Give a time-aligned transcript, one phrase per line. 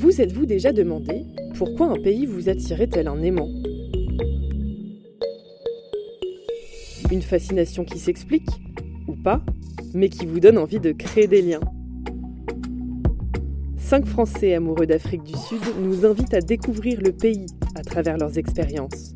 [0.00, 3.50] Vous êtes-vous déjà demandé pourquoi un pays vous attirait tel un aimant
[7.10, 8.48] Une fascination qui s'explique,
[9.08, 9.44] ou pas,
[9.92, 11.60] mais qui vous donne envie de créer des liens.
[13.76, 17.44] Cinq Français amoureux d'Afrique du Sud nous invitent à découvrir le pays
[17.74, 19.14] à travers leurs expériences.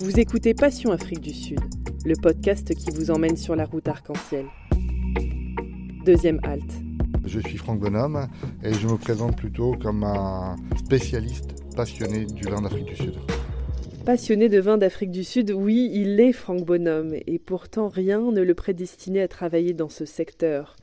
[0.00, 1.60] Vous écoutez Passion Afrique du Sud,
[2.04, 4.46] le podcast qui vous emmène sur la route arc-en-ciel.
[6.04, 6.87] Deuxième halte.
[7.28, 8.26] Je suis Franck Bonhomme
[8.64, 13.14] et je me présente plutôt comme un spécialiste passionné du vin d'Afrique du Sud.
[14.06, 18.40] Passionné de vin d'Afrique du Sud, oui, il est Franck Bonhomme, et pourtant rien ne
[18.40, 20.76] le prédestinait à travailler dans ce secteur.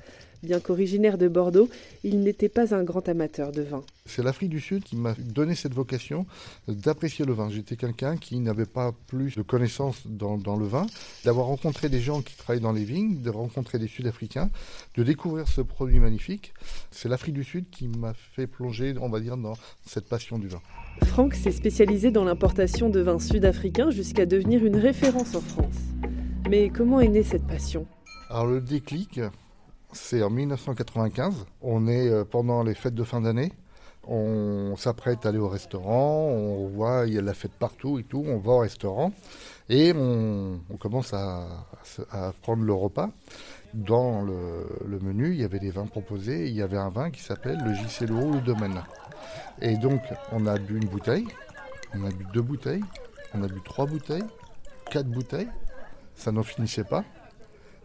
[0.46, 1.70] Bien qu'originaire de Bordeaux,
[2.04, 3.82] il n'était pas un grand amateur de vin.
[4.06, 6.28] C'est l'Afrique du Sud qui m'a donné cette vocation
[6.68, 7.50] d'apprécier le vin.
[7.50, 10.86] J'étais quelqu'un qui n'avait pas plus de connaissances dans, le vin,
[11.24, 14.52] d'avoir rencontré des gens qui travaillent dans les vignes, de rencontrer des Sud-Africains,
[14.96, 16.54] de découvrir ce produit magnifique.
[16.92, 20.48] C'est l'Afrique du Sud qui m'a fait plonger, on va dire, dans cette passion du
[20.48, 20.62] vin.
[21.06, 25.80] Franck s'est spécialisé dans l'importation de vins sud-africains jusqu'à devenir une référence en France.
[26.48, 27.88] Mais comment est née cette passion?
[28.30, 29.20] Alors le déclic,
[29.96, 31.46] c'est en 1995.
[31.62, 33.52] On est euh, pendant les fêtes de fin d'année.
[34.08, 38.04] On s'apprête à aller au restaurant, on voit, il y a la fête partout et
[38.04, 39.12] tout, on va au restaurant
[39.68, 41.66] et on, commence à,
[42.44, 43.10] prendre le repas.
[43.74, 47.24] Dans le, menu, il y avait des vins proposés, il y avait un vin qui
[47.24, 48.80] s'appelle le JC Leroux le Domaine.
[49.60, 51.26] Et donc, on a bu une bouteille,
[51.96, 52.84] on a bu deux bouteilles,
[53.34, 54.24] on a bu trois bouteilles,
[54.92, 55.50] quatre bouteilles,
[56.14, 57.04] ça n'en finissait pas.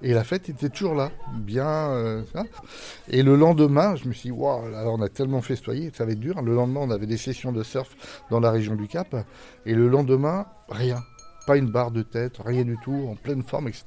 [0.03, 1.91] Et la fête était toujours là, bien.
[1.91, 2.23] Euh,
[3.09, 6.21] et le lendemain, je me suis dit, waouh, on a tellement festoyé, ça va être
[6.21, 6.41] dur.
[6.41, 9.15] Le lendemain, on avait des sessions de surf dans la région du Cap.
[9.67, 11.03] Et le lendemain, rien.
[11.47, 13.85] Pas une barre de tête, rien du tout, en pleine forme, etc.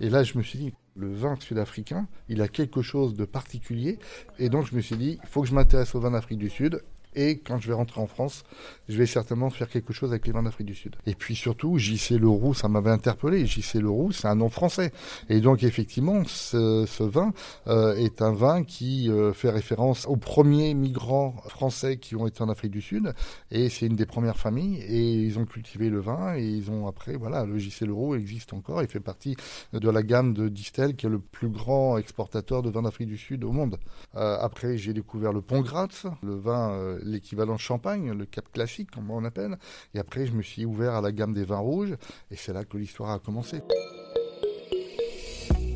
[0.00, 3.98] Et là, je me suis dit, le vin sud-africain, il a quelque chose de particulier.
[4.38, 6.50] Et donc, je me suis dit, il faut que je m'intéresse au vin d'Afrique du
[6.50, 6.82] Sud.
[7.16, 8.44] Et quand je vais rentrer en France,
[8.88, 10.96] je vais certainement faire quelque chose avec les vins d'Afrique du Sud.
[11.06, 13.46] Et puis surtout, JC Leroux, ça m'avait interpellé.
[13.46, 14.92] JC Leroux, c'est un nom français.
[15.28, 17.32] Et donc effectivement, ce, vin
[17.66, 22.42] euh, est un vin qui euh, fait référence aux premiers migrants français qui ont été
[22.42, 23.14] en Afrique du Sud.
[23.50, 24.80] Et c'est une des premières familles.
[24.82, 26.36] Et ils ont cultivé le vin.
[26.36, 28.82] Et ils ont après, voilà, le JC Leroux existe encore.
[28.82, 29.36] Il fait partie
[29.72, 33.18] de la gamme de Distel, qui est le plus grand exportateur de vin d'Afrique du
[33.18, 33.78] Sud au monde.
[34.16, 36.72] Euh, après, j'ai découvert le Pont Gratz, le vin
[37.04, 39.56] l'équivalent champagne, le cap classique, comme on appelle.
[39.94, 41.94] Et après, je me suis ouvert à la gamme des vins rouges,
[42.30, 43.60] et c'est là que l'histoire a commencé.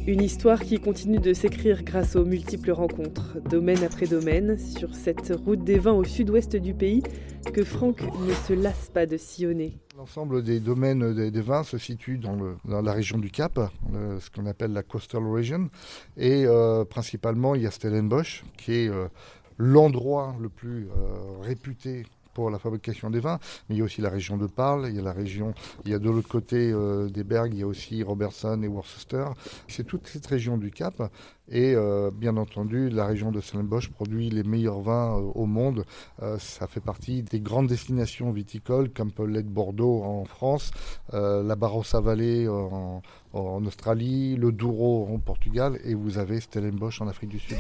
[0.09, 5.31] Une histoire qui continue de s'écrire grâce aux multiples rencontres, domaine après domaine, sur cette
[5.45, 7.03] route des vins au sud-ouest du pays
[7.53, 9.79] que Franck ne se lasse pas de sillonner.
[9.99, 13.61] L'ensemble des domaines des, vins se situe dans, la région du Cap,
[13.93, 15.69] ce qu'on appelle la Coastal Region,
[16.17, 19.09] et euh, principalement il y a Stellenbosch, qui est euh,
[19.59, 24.01] l'endroit le plus euh, réputé pour la fabrication des vins, mais il y a aussi
[24.01, 25.55] la région de Parle, il y a la région,
[25.85, 28.69] il y a de l'autre côté euh, des Bergs, il y a aussi Robertson et
[28.69, 29.25] Worcester.
[29.67, 31.03] C'est toute cette région du Cap
[31.49, 35.85] et euh, bien entendu la région de Stellenbosch produit les meilleurs vins au monde.
[36.39, 40.71] ça fait partie des grandes destinations viticoles comme peut l'être Bordeaux en France,
[41.13, 43.03] la Barossa Valley en,
[43.33, 47.59] en Australie, le Douro en Portugal et vous avez Stellenbosch en Afrique du Sud.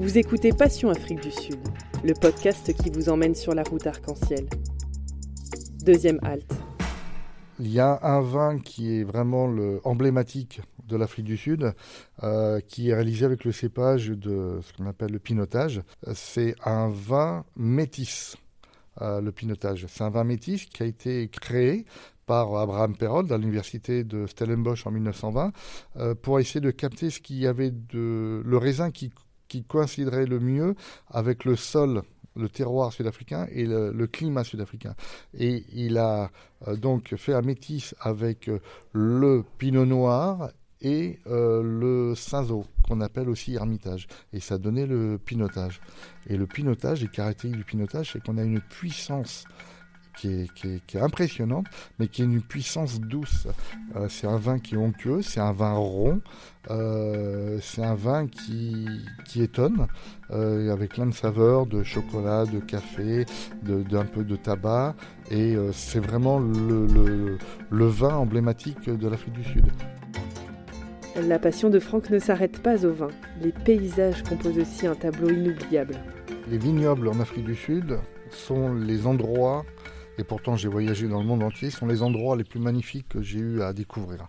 [0.00, 1.60] Vous écoutez Passion Afrique du Sud,
[2.02, 4.48] le podcast qui vous emmène sur la route arc-en-ciel.
[5.84, 6.52] Deuxième halte.
[7.60, 9.54] Il y a un vin qui est vraiment
[9.84, 11.74] emblématique de l'Afrique du Sud,
[12.22, 15.82] euh, qui est réalisé avec le cépage de ce qu'on appelle le pinotage.
[16.14, 18.36] C'est un vin métis,
[19.02, 19.86] euh, le pinotage.
[19.88, 21.84] C'est un vin métis qui a été créé
[22.26, 25.52] par Abraham Perrault à l'université de Stellenbosch en 1920
[25.96, 29.10] euh, pour essayer de capter ce qu'il y avait de le raisin qui
[29.52, 30.74] qui coïnciderait le mieux
[31.10, 32.02] avec le sol
[32.34, 34.94] le terroir sud-africain et le, climat sud-africain.
[35.38, 36.30] Et il a
[36.66, 38.60] euh, donc fait un métis avec euh,
[38.94, 40.48] le pinot noir
[40.80, 44.06] et euh, le cinsault, qu'on appelle aussi hermitage.
[44.32, 45.82] Et ça donnait le pinotage.
[46.26, 49.44] Et le pinotage, les caractéristiques du pinotage, c'est qu'on a une puissance
[50.16, 51.66] qui est, impressionnante,
[51.98, 53.46] mais qui est une puissance douce.
[53.96, 56.20] Euh, c'est un vin qui est onctueux, c'est un vin rond,
[56.70, 58.86] euh, c'est un vin qui,
[59.24, 59.86] qui étonne,
[60.30, 63.24] euh, avec plein de saveurs, de chocolat, de café,
[63.62, 64.94] d'un peu de tabac,
[65.30, 67.38] et c'est vraiment le,
[67.70, 69.66] le vin emblématique de l'Afrique du Sud.
[71.28, 73.08] La passion de Franck ne s'arrête pas au vin.
[73.42, 75.94] Les paysages composent aussi un tableau inoubliable.
[76.50, 77.98] Les vignobles en Afrique du Sud
[78.30, 79.64] sont les endroits
[80.18, 83.22] et pourtant j'ai voyagé dans le monde entier, sont les endroits les plus magnifiques que
[83.22, 84.26] j'ai eu à découvrir.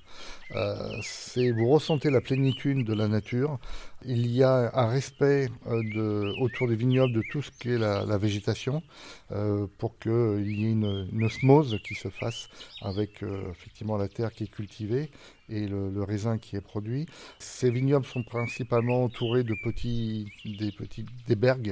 [0.56, 3.59] Euh, c'est vous ressentez la plénitude de la nature.
[4.05, 8.17] Il y a un respect euh, autour des vignobles de tout ce qu'est la, la
[8.17, 8.83] végétation
[9.31, 12.50] euh, pour qu'il y ait une, osmose qui se fasse
[12.81, 15.09] avec effectivement la terre qui est cultivée
[15.50, 17.05] et le, raisin qui est produit.
[17.39, 20.71] Ces vignobles sont principalement entourés de petits, des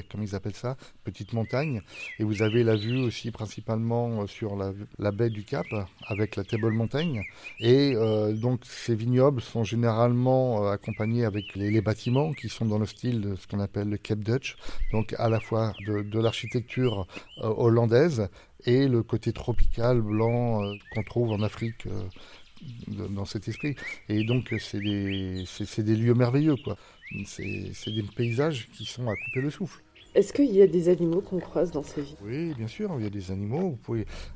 [0.09, 1.81] comme ils appellent ça, petites montagnes.
[2.19, 5.65] Et vous avez la vue aussi principalement sur la, baie du Cap
[6.07, 7.21] avec la Table Mountain.
[7.59, 12.77] Et euh, donc ces vignobles sont généralement euh, accompagnés avec les, bâtiments qui sont dans
[12.77, 14.55] le style de ce qu'on appelle le Cape Dutch,
[14.91, 17.07] donc à la fois de, l'architecture
[17.39, 18.29] euh, hollandaise
[18.65, 23.75] et le côté tropical blanc euh, qu'on trouve en Afrique euh, dans cet esprit.
[24.07, 25.45] Et donc, c'est des,
[25.77, 26.77] des, lieux merveilleux, quoi.
[27.25, 29.81] C'est des paysages qui sont à couper le souffle.
[30.13, 33.03] Est-ce qu'il y a des animaux qu'on croise dans ces vies Oui, bien sûr, il
[33.03, 33.77] y a des animaux.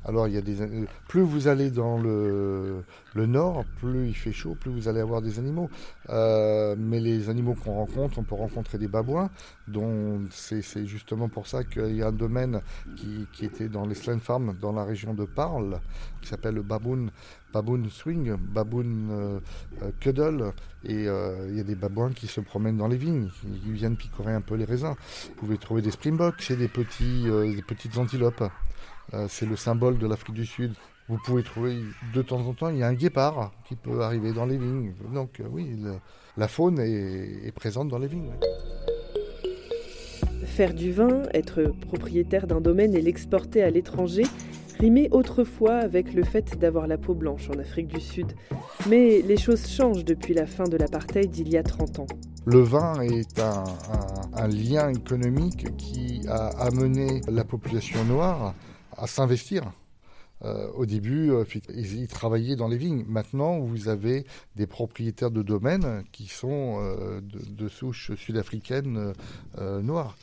[0.06, 0.56] Alors, il y a des...
[1.06, 2.82] plus vous allez dans le,
[3.14, 5.68] nord, plus il fait chaud, plus vous allez avoir des animaux.
[6.08, 9.30] Euh, mais les animaux qu'on rencontre, on peut rencontrer des babouins,
[10.30, 12.62] c'est justement pour ça qu'il y a un domaine
[12.96, 15.80] qui, était dans les Slane Farms, dans la région de Parle,
[16.22, 17.08] qui s'appelle le Baboon
[17.56, 19.40] baboon swing, baboon euh,
[19.82, 20.52] euh, cuddle,
[20.84, 23.30] et euh, il y a des babouins qui se promènent dans les vignes,
[23.62, 24.94] qui viennent picorer un peu les raisins.
[25.28, 27.26] Vous pouvez trouver des springboks, c'est des, petits,
[27.66, 28.44] petites antilopes.
[29.28, 30.74] C'est le symbole de l'Afrique du Sud.
[31.08, 31.78] Vous pouvez trouver
[32.12, 34.92] de temps en temps, il y a un guépard qui peut arriver dans les vignes.
[35.14, 35.78] Donc oui,
[36.36, 38.32] la faune est, présente dans les vignes.
[40.44, 44.24] Faire du vin, être propriétaire d'un domaine et l'exporter à l'étranger,
[44.78, 48.32] rimait autrefois avec le fait d'avoir la peau blanche en Afrique du Sud.
[48.88, 52.06] Mais les choses changent depuis la fin de l'apartheid d'il y a 30 ans.
[52.44, 58.54] Le vin est un, lien économique qui a amené la population noire
[58.96, 59.72] à s'investir.
[60.44, 61.44] Euh, au début, euh,
[61.74, 63.04] ils, travaillaient dans les vignes.
[63.08, 69.14] Maintenant, vous avez des propriétaires de domaines qui sont euh, de, de souche sud-africaine
[69.82, 70.16] noire.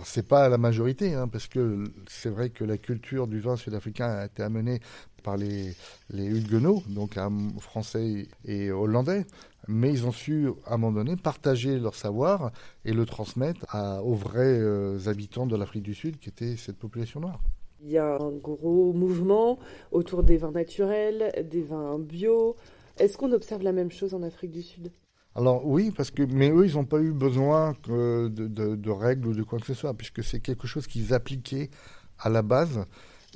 [0.00, 3.56] Alors c'est pas la majorité, hein, parce que c'est vrai que la culture du vin
[3.56, 4.80] sud-africain a été amenée
[5.22, 5.76] par les,
[6.10, 7.18] Huguenots, donc
[7.58, 9.26] français et hollandais,
[9.68, 12.50] mais ils ont su à un moment donné partager leur savoir
[12.86, 13.66] et le transmettre
[14.02, 17.42] aux vrais euh, habitants de l'Afrique du Sud, qui était cette population noire.
[17.82, 19.58] Il y a un gros mouvement
[19.92, 22.56] autour des vins naturels, des vins bio.
[22.96, 24.90] Est-ce qu'on observe la même chose en Afrique du Sud?
[25.36, 29.42] Alors oui, parce que mais eux, ils n'ont pas eu besoin de, règles ou de
[29.42, 31.70] quoi que ce soit, puisque c'est quelque chose qu'ils appliquaient
[32.18, 32.84] à la base.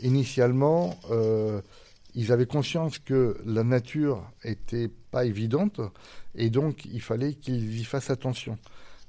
[0.02, 1.61] Initialement, euh,
[2.14, 5.81] ils avaient conscience que la nature était pas évidente,
[6.35, 8.58] et donc il fallait qu'ils y fassent attention.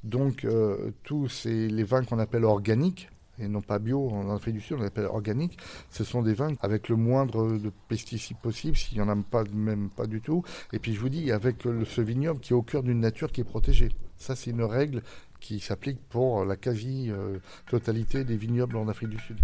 [0.04, 3.10] Donc euh, tous ces, les vins qu'on appelle organiques,
[3.40, 5.58] et non pas bio en Afrique du Sud, on appelle organique.
[5.90, 9.44] Ce sont des vins avec le moindre de pesticides possible, s'il n'y en a pas,
[9.54, 10.44] même pas du tout.
[10.74, 13.42] Et puis je vous dis, avec ce vignoble qui est au cœur d'une nature qui
[13.42, 13.90] est protégée.
[14.18, 15.02] Ça, c'est une règle
[15.40, 19.38] qui s'applique pour la quasi-totalité des vignobles en Afrique du Sud.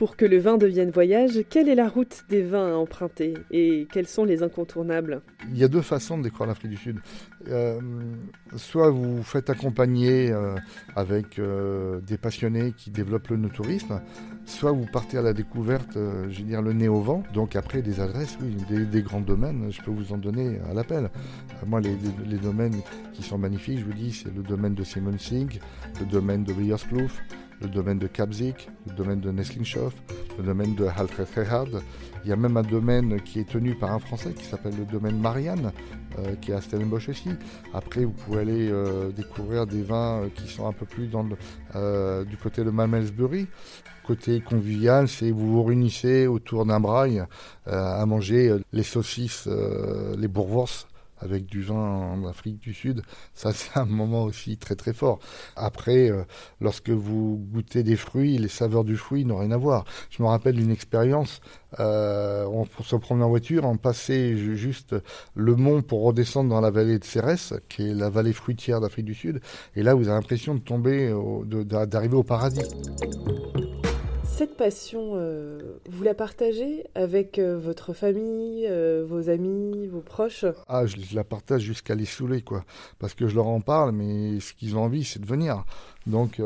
[0.00, 3.86] Pour que le vin devienne voyage, quelle est la route des vins à emprunter et
[3.92, 5.20] quels sont les incontournables?
[5.50, 7.00] Il y a deux façons de découvrir l'Afrique du Sud.
[7.48, 7.78] Euh,
[8.56, 10.56] soit vous faites accompagner euh,
[10.96, 14.00] avec euh, des passionnés qui développent le tourisme,
[14.46, 17.22] soit vous partez à la découverte, je veux dire, le nez au vent.
[17.34, 18.56] Donc après, des adresses, oui,
[18.86, 21.10] des, grands domaines, je peux vous en donner à l'appel.
[21.66, 22.80] moi, les, domaines
[23.12, 25.60] qui sont magnifiques, je vous dis, c'est le domaine de Simon Sig,
[26.00, 27.20] le domaine de Weyerskloof,
[27.60, 29.94] le domaine de Kapzik, le domaine de Neslingshof,
[30.38, 31.68] le domaine de Haltrethehard.
[32.24, 34.84] Il y a même un domaine qui est tenu par un Français qui s'appelle le
[34.84, 35.72] domaine Marianne,
[36.18, 37.30] euh, qui est à Stellenbosch aussi.
[37.72, 41.26] Après, vous pouvez aller euh, découvrir des vins qui sont un peu plus dans
[41.76, 43.46] euh, du côté de Malmesbury.
[44.06, 47.22] Côté convivial, c'est vous vous réunissez autour d'un braille
[47.66, 49.48] à manger les saucisses,
[50.18, 50.86] les bourgeoises
[51.20, 53.02] avec du vin en Afrique du Sud,
[53.34, 55.18] ça c'est un moment aussi très très fort.
[55.56, 56.24] Après, euh,
[56.60, 59.84] lorsque vous goûtez des fruits, les saveurs du fruit n'ont rien à voir.
[60.10, 61.40] Je me rappelle d'une expérience,
[61.78, 64.96] euh, on se promenait en voiture, on passait juste
[65.34, 69.06] le mont pour redescendre dans la vallée de Cérès, qui est la vallée fruitière d'Afrique
[69.06, 69.40] du Sud,
[69.76, 71.14] et là vous avez l'impression de tomber,
[71.46, 72.62] d'arriver au paradis
[74.40, 80.46] cette passion, euh, vous la partagez avec euh, votre famille, euh, vos amis, vos proches?
[80.66, 82.64] Ah, je, la partage jusqu'à les saouler, quoi.
[82.98, 85.66] Parce que je leur en parle, mais ce qu'ils ont envie, c'est de venir.
[86.06, 86.40] Donc,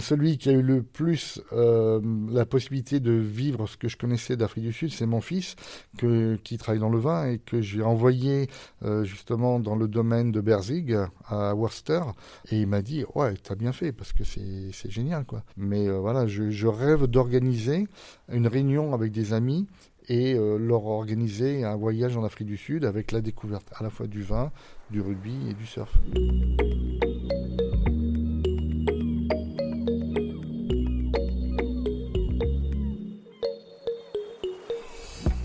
[0.00, 2.00] celui qui a eu le plus euh,
[2.30, 5.56] la possibilité de vivre ce que je connaissais d'Afrique du Sud, c'est mon fils,
[5.98, 8.48] qui travaille dans le vin et que j'ai envoyé
[8.84, 12.00] euh, justement dans le domaine de Berzig à Worcester.
[12.50, 15.24] Et il m'a dit Ouais, t'as bien fait parce que c'est génial.
[15.24, 15.42] quoi.
[15.56, 17.86] Mais euh, voilà, je, je rêve d'organiser
[18.32, 19.66] une réunion avec des amis
[20.06, 24.06] et leur organiser un voyage en Afrique du Sud avec la découverte à la fois
[24.06, 24.52] du vin,
[24.90, 25.98] du rugby et du surf.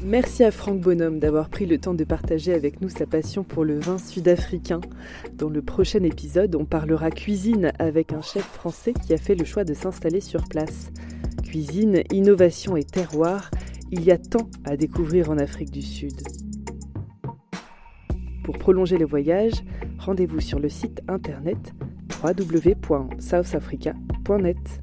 [0.05, 3.65] Merci à Franck Bonhomme d'avoir pris le temps de partager avec nous sa passion pour
[3.65, 4.79] le vin sud-africain.
[5.33, 9.43] Dans le prochain épisode, on parlera cuisine avec un chef français qui a fait le
[9.43, 10.93] choix de s'installer sur place.
[11.43, 13.51] Cuisine, innovation et terroir,
[13.91, 16.21] il y a tant à découvrir en Afrique du Sud.
[18.45, 19.65] Pour prolonger le voyage,
[19.97, 21.73] rendez-vous sur le site internet
[22.23, 24.81] www.southafrica.net.